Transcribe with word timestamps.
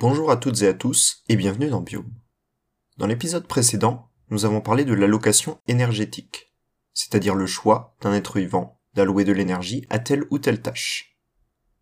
Bonjour 0.00 0.32
à 0.32 0.36
toutes 0.36 0.60
et 0.62 0.66
à 0.66 0.74
tous 0.74 1.22
et 1.28 1.36
bienvenue 1.36 1.70
dans 1.70 1.80
Biome. 1.80 2.12
Dans 2.96 3.06
l'épisode 3.06 3.46
précédent, 3.46 4.10
nous 4.28 4.44
avons 4.44 4.60
parlé 4.60 4.84
de 4.84 4.92
l'allocation 4.92 5.60
énergétique, 5.68 6.52
c'est-à-dire 6.94 7.36
le 7.36 7.46
choix 7.46 7.96
d'un 8.00 8.12
être 8.12 8.40
vivant 8.40 8.80
d'allouer 8.94 9.22
de 9.24 9.32
l'énergie 9.32 9.86
à 9.90 10.00
telle 10.00 10.24
ou 10.32 10.40
telle 10.40 10.60
tâche. 10.60 11.16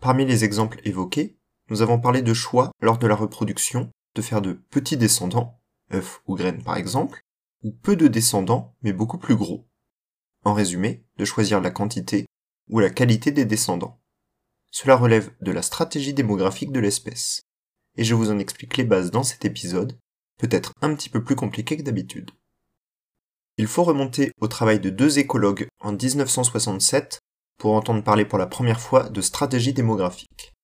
Parmi 0.00 0.26
les 0.26 0.42
exemples 0.42 0.80
évoqués, 0.82 1.38
nous 1.68 1.82
avons 1.82 2.00
parlé 2.00 2.20
de 2.20 2.34
choix 2.34 2.72
lors 2.80 2.98
de 2.98 3.06
la 3.06 3.14
reproduction, 3.14 3.92
de 4.16 4.22
faire 4.22 4.42
de 4.42 4.54
petits 4.54 4.96
descendants, 4.96 5.60
œufs 5.94 6.20
ou 6.26 6.34
graines 6.34 6.64
par 6.64 6.76
exemple, 6.76 7.22
ou 7.62 7.70
peu 7.70 7.94
de 7.94 8.08
descendants 8.08 8.76
mais 8.82 8.92
beaucoup 8.92 9.18
plus 9.18 9.36
gros. 9.36 9.68
En 10.42 10.52
résumé, 10.52 11.06
de 11.16 11.24
choisir 11.24 11.60
la 11.60 11.70
quantité 11.70 12.26
ou 12.68 12.80
la 12.80 12.90
qualité 12.90 13.30
des 13.30 13.44
descendants. 13.44 14.02
Cela 14.72 14.96
relève 14.96 15.30
de 15.40 15.52
la 15.52 15.62
stratégie 15.62 16.12
démographique 16.12 16.72
de 16.72 16.80
l'espèce 16.80 17.42
et 17.96 18.04
je 18.04 18.14
vous 18.14 18.30
en 18.30 18.38
explique 18.38 18.76
les 18.76 18.84
bases 18.84 19.10
dans 19.10 19.22
cet 19.22 19.44
épisode, 19.44 19.98
peut-être 20.38 20.72
un 20.80 20.94
petit 20.94 21.08
peu 21.08 21.22
plus 21.22 21.36
compliqué 21.36 21.76
que 21.76 21.82
d'habitude. 21.82 22.30
Il 23.56 23.66
faut 23.66 23.84
remonter 23.84 24.32
au 24.40 24.48
travail 24.48 24.80
de 24.80 24.90
deux 24.90 25.18
écologues 25.18 25.66
en 25.80 25.92
1967 25.92 27.20
pour 27.58 27.74
entendre 27.74 28.02
parler 28.02 28.24
pour 28.24 28.38
la 28.38 28.46
première 28.46 28.80
fois 28.80 29.08
de 29.08 29.20
stratégie 29.20 29.74
démographique. 29.74 30.54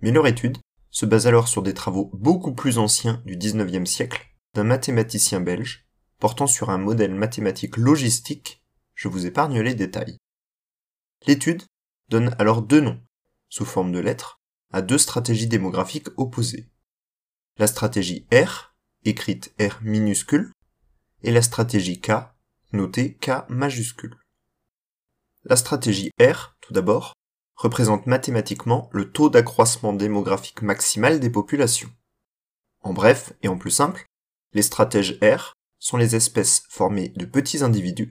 Mais 0.00 0.10
leur 0.10 0.26
étude 0.26 0.58
se 0.90 1.06
base 1.06 1.26
alors 1.26 1.46
sur 1.46 1.62
des 1.62 1.74
travaux 1.74 2.10
beaucoup 2.14 2.52
plus 2.52 2.78
anciens 2.78 3.22
du 3.26 3.36
19e 3.36 3.86
siècle 3.86 4.26
d'un 4.54 4.64
mathématicien 4.64 5.40
belge 5.40 5.86
portant 6.18 6.46
sur 6.46 6.70
un 6.70 6.78
modèle 6.78 7.14
mathématique 7.14 7.76
logistique, 7.76 8.62
je 8.94 9.08
vous 9.08 9.26
épargne 9.26 9.60
les 9.60 9.74
détails. 9.74 10.18
L'étude 11.26 11.62
donne 12.08 12.34
alors 12.38 12.62
deux 12.62 12.80
noms, 12.80 13.00
sous 13.48 13.64
forme 13.64 13.92
de 13.92 13.98
lettres, 13.98 14.40
à 14.72 14.82
deux 14.82 14.98
stratégies 14.98 15.46
démographiques 15.46 16.08
opposées. 16.16 16.68
La 17.58 17.66
stratégie 17.66 18.26
R, 18.32 18.74
écrite 19.04 19.54
R 19.60 19.80
minuscule, 19.82 20.52
et 21.22 21.32
la 21.32 21.42
stratégie 21.42 22.00
K, 22.00 22.12
notée 22.72 23.14
K 23.14 23.48
majuscule. 23.48 24.16
La 25.44 25.56
stratégie 25.56 26.10
R, 26.20 26.56
tout 26.60 26.72
d'abord, 26.72 27.14
représente 27.54 28.06
mathématiquement 28.06 28.90
le 28.92 29.10
taux 29.10 29.30
d'accroissement 29.30 29.92
démographique 29.92 30.62
maximal 30.62 31.20
des 31.20 31.30
populations. 31.30 31.90
En 32.80 32.92
bref, 32.92 33.32
et 33.42 33.48
en 33.48 33.56
plus 33.56 33.70
simple, 33.70 34.06
les 34.52 34.62
stratèges 34.62 35.18
R 35.22 35.54
sont 35.78 35.96
les 35.96 36.14
espèces 36.14 36.64
formées 36.68 37.10
de 37.10 37.24
petits 37.24 37.62
individus 37.62 38.10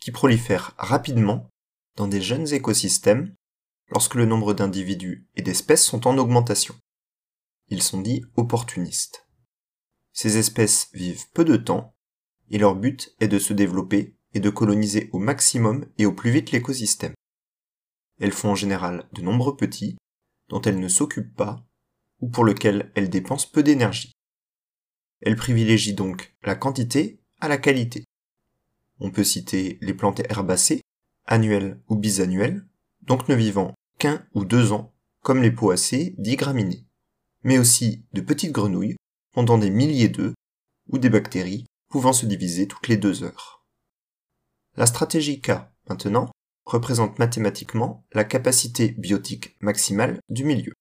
qui 0.00 0.10
prolifèrent 0.10 0.74
rapidement 0.78 1.48
dans 1.96 2.08
des 2.08 2.22
jeunes 2.22 2.52
écosystèmes 2.52 3.34
lorsque 3.92 4.14
le 4.14 4.24
nombre 4.24 4.54
d'individus 4.54 5.26
et 5.36 5.42
d'espèces 5.42 5.84
sont 5.84 6.06
en 6.08 6.16
augmentation. 6.16 6.74
Ils 7.68 7.82
sont 7.82 8.00
dits 8.00 8.24
opportunistes. 8.36 9.28
Ces 10.14 10.38
espèces 10.38 10.88
vivent 10.94 11.28
peu 11.34 11.44
de 11.44 11.56
temps, 11.56 11.94
et 12.50 12.56
leur 12.56 12.74
but 12.74 13.14
est 13.20 13.28
de 13.28 13.38
se 13.38 13.52
développer 13.52 14.16
et 14.32 14.40
de 14.40 14.48
coloniser 14.48 15.10
au 15.12 15.18
maximum 15.18 15.84
et 15.98 16.06
au 16.06 16.12
plus 16.14 16.30
vite 16.30 16.52
l'écosystème. 16.52 17.12
Elles 18.18 18.32
font 18.32 18.52
en 18.52 18.54
général 18.54 19.06
de 19.12 19.20
nombreux 19.20 19.56
petits, 19.56 19.98
dont 20.48 20.62
elles 20.62 20.80
ne 20.80 20.88
s'occupent 20.88 21.36
pas, 21.36 21.62
ou 22.20 22.30
pour 22.30 22.46
lesquels 22.46 22.90
elles 22.94 23.10
dépensent 23.10 23.50
peu 23.52 23.62
d'énergie. 23.62 24.12
Elles 25.20 25.36
privilégient 25.36 25.94
donc 25.94 26.34
la 26.42 26.54
quantité 26.54 27.20
à 27.40 27.48
la 27.48 27.58
qualité. 27.58 28.04
On 29.00 29.10
peut 29.10 29.24
citer 29.24 29.78
les 29.82 29.94
plantes 29.94 30.20
herbacées, 30.30 30.80
annuelles 31.26 31.78
ou 31.88 31.96
bisannuelles, 31.96 32.66
donc 33.02 33.28
ne 33.28 33.34
vivant 33.34 33.74
ou 34.34 34.44
deux 34.44 34.72
ans, 34.72 34.94
comme 35.22 35.42
les 35.42 35.50
poacées 35.50 36.14
dits 36.18 36.36
graminées, 36.36 36.86
mais 37.42 37.58
aussi 37.58 38.04
de 38.12 38.20
petites 38.20 38.52
grenouilles 38.52 38.96
pendant 39.32 39.58
des 39.58 39.70
milliers 39.70 40.08
d'œufs, 40.08 40.34
ou 40.88 40.98
des 40.98 41.10
bactéries 41.10 41.66
pouvant 41.88 42.12
se 42.12 42.26
diviser 42.26 42.66
toutes 42.66 42.88
les 42.88 42.96
deux 42.96 43.22
heures. 43.22 43.64
La 44.76 44.86
stratégie 44.86 45.40
K, 45.40 45.52
maintenant, 45.88 46.30
représente 46.64 47.18
mathématiquement 47.18 48.06
la 48.12 48.24
capacité 48.24 48.92
biotique 48.92 49.56
maximale 49.60 50.18
du 50.28 50.44
milieu. 50.44 50.72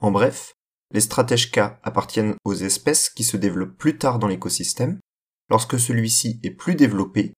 En 0.00 0.10
bref, 0.10 0.54
les 0.92 1.00
stratèges 1.00 1.50
K 1.50 1.58
appartiennent 1.82 2.34
aux 2.44 2.54
espèces 2.54 3.08
qui 3.08 3.24
se 3.24 3.36
développent 3.36 3.76
plus 3.76 3.98
tard 3.98 4.18
dans 4.18 4.28
l'écosystème, 4.28 5.00
lorsque 5.48 5.78
celui-ci 5.78 6.40
est 6.42 6.50
plus 6.50 6.74
développé 6.74 7.32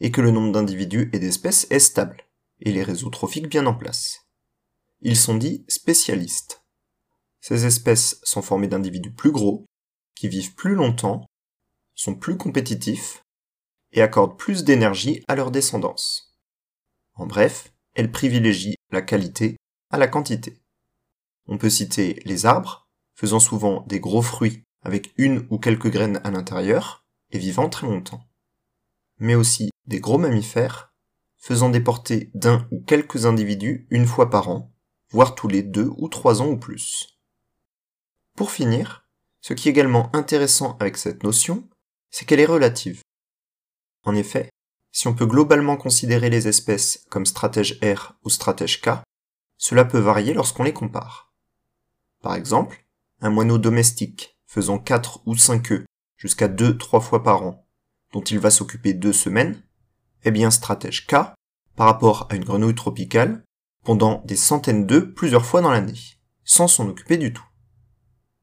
et 0.00 0.10
que 0.10 0.20
le 0.20 0.30
nombre 0.30 0.52
d'individus 0.52 1.10
et 1.12 1.18
d'espèces 1.18 1.66
est 1.70 1.78
stable 1.78 2.24
et 2.62 2.72
les 2.72 2.82
réseaux 2.82 3.10
trophiques 3.10 3.48
bien 3.48 3.66
en 3.66 3.74
place. 3.74 4.26
Ils 5.00 5.16
sont 5.16 5.36
dits 5.36 5.64
spécialistes. 5.68 6.62
Ces 7.40 7.66
espèces 7.66 8.20
sont 8.22 8.42
formées 8.42 8.68
d'individus 8.68 9.12
plus 9.12 9.32
gros, 9.32 9.66
qui 10.14 10.28
vivent 10.28 10.54
plus 10.54 10.74
longtemps, 10.74 11.26
sont 11.94 12.14
plus 12.14 12.36
compétitifs 12.36 13.22
et 13.90 14.00
accordent 14.00 14.38
plus 14.38 14.64
d'énergie 14.64 15.22
à 15.28 15.34
leur 15.34 15.50
descendance. 15.50 16.38
En 17.14 17.26
bref, 17.26 17.72
elles 17.94 18.12
privilégient 18.12 18.76
la 18.90 19.02
qualité 19.02 19.56
à 19.90 19.98
la 19.98 20.08
quantité. 20.08 20.62
On 21.46 21.58
peut 21.58 21.70
citer 21.70 22.22
les 22.24 22.46
arbres, 22.46 22.88
faisant 23.14 23.40
souvent 23.40 23.82
des 23.88 24.00
gros 24.00 24.22
fruits 24.22 24.62
avec 24.82 25.12
une 25.16 25.46
ou 25.50 25.58
quelques 25.58 25.90
graines 25.90 26.20
à 26.24 26.30
l'intérieur 26.30 27.04
et 27.30 27.38
vivant 27.38 27.68
très 27.68 27.86
longtemps. 27.86 28.24
Mais 29.18 29.34
aussi 29.34 29.70
des 29.86 30.00
gros 30.00 30.18
mammifères 30.18 30.91
faisant 31.42 31.70
déporter 31.70 32.30
d'un 32.34 32.68
ou 32.70 32.80
quelques 32.80 33.26
individus 33.26 33.88
une 33.90 34.06
fois 34.06 34.30
par 34.30 34.48
an, 34.48 34.72
voire 35.10 35.34
tous 35.34 35.48
les 35.48 35.64
deux 35.64 35.90
ou 35.96 36.08
trois 36.08 36.40
ans 36.40 36.46
ou 36.46 36.56
plus. 36.56 37.18
Pour 38.36 38.52
finir, 38.52 39.08
ce 39.40 39.52
qui 39.52 39.68
est 39.68 39.72
également 39.72 40.14
intéressant 40.14 40.76
avec 40.78 40.96
cette 40.96 41.24
notion, 41.24 41.68
c'est 42.10 42.24
qu'elle 42.26 42.38
est 42.38 42.46
relative. 42.46 43.02
En 44.04 44.14
effet, 44.14 44.50
si 44.92 45.08
on 45.08 45.14
peut 45.14 45.26
globalement 45.26 45.76
considérer 45.76 46.30
les 46.30 46.46
espèces 46.46 47.04
comme 47.10 47.26
stratège 47.26 47.80
R 47.82 48.14
ou 48.22 48.30
stratège 48.30 48.80
K, 48.80 48.90
cela 49.58 49.84
peut 49.84 49.98
varier 49.98 50.34
lorsqu'on 50.34 50.62
les 50.62 50.72
compare. 50.72 51.34
Par 52.22 52.36
exemple, 52.36 52.86
un 53.20 53.30
moineau 53.30 53.58
domestique 53.58 54.38
faisant 54.46 54.78
4 54.78 55.22
ou 55.26 55.36
5 55.36 55.72
œufs 55.72 55.84
jusqu'à 56.16 56.46
2-3 56.46 57.00
fois 57.00 57.24
par 57.24 57.42
an, 57.42 57.66
dont 58.12 58.22
il 58.22 58.38
va 58.38 58.50
s'occuper 58.50 58.94
deux 58.94 59.12
semaines, 59.12 59.60
est 60.24 60.30
bien 60.30 60.50
stratège 60.50 61.06
K 61.06 61.16
par 61.76 61.86
rapport 61.86 62.26
à 62.30 62.36
une 62.36 62.44
grenouille 62.44 62.74
tropicale 62.74 63.44
pendant 63.84 64.22
des 64.24 64.36
centaines 64.36 64.86
d'œufs 64.86 65.12
plusieurs 65.14 65.46
fois 65.46 65.60
dans 65.60 65.70
l'année, 65.70 65.98
sans 66.44 66.68
s'en 66.68 66.88
occuper 66.88 67.16
du 67.16 67.32
tout. 67.32 67.44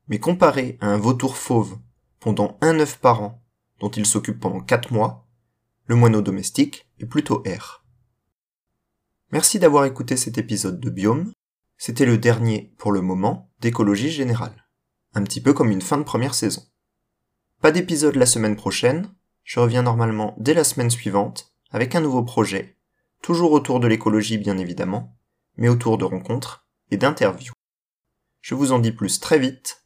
Mais 0.08 0.20
comparé 0.20 0.78
à 0.82 0.88
un 0.88 0.98
vautour 0.98 1.38
fauve 1.38 1.78
pendant 2.20 2.58
un 2.62 2.80
œuf 2.80 3.00
par 3.00 3.22
an, 3.22 3.42
dont 3.80 3.90
il 3.90 4.06
s'occupe 4.06 4.40
pendant 4.40 4.60
4 4.60 4.92
mois, 4.92 5.28
le 5.86 5.96
moineau 5.96 6.22
domestique 6.22 6.90
est 7.00 7.06
plutôt 7.06 7.44
R. 7.48 7.84
Merci 9.32 9.60
d'avoir 9.60 9.86
écouté 9.86 10.18
cet 10.18 10.38
épisode 10.38 10.80
de 10.80 10.90
Biome. 10.90 11.32
C'était 11.78 12.06
le 12.06 12.18
dernier, 12.18 12.74
pour 12.78 12.92
le 12.92 13.02
moment, 13.02 13.50
d'écologie 13.60 14.12
générale. 14.12 14.68
Un 15.14 15.24
petit 15.24 15.40
peu 15.40 15.54
comme 15.54 15.72
une 15.72 15.82
fin 15.82 15.98
de 15.98 16.04
première 16.04 16.34
saison. 16.34 16.64
Pas 17.62 17.72
d'épisode 17.72 18.16
la 18.16 18.26
semaine 18.26 18.56
prochaine, 18.56 19.14
je 19.44 19.60
reviens 19.60 19.84
normalement 19.84 20.36
dès 20.38 20.54
la 20.54 20.64
semaine 20.64 20.90
suivante 20.90 21.54
avec 21.72 21.96
un 21.96 22.02
nouveau 22.02 22.24
projet, 22.24 22.78
toujours 23.22 23.52
autour 23.52 23.80
de 23.80 23.88
l'écologie 23.88 24.38
bien 24.38 24.58
évidemment, 24.58 25.18
mais 25.58 25.70
autour 25.70 25.98
de 25.98 26.06
rencontres 26.06 26.66
et 26.92 26.98
d'interviews. 26.98 27.54
Je 28.42 28.56
vous 28.56 28.72
en 28.72 28.80
dis 28.80 28.92
plus 28.92 29.20
très 29.20 29.40
vite, 29.40 29.86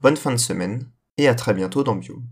bonne 0.00 0.16
fin 0.16 0.30
de 0.30 0.36
semaine 0.36 0.90
et 1.16 1.28
à 1.28 1.34
très 1.34 1.54
bientôt 1.54 1.82
dans 1.82 1.96
Bio. 1.96 2.22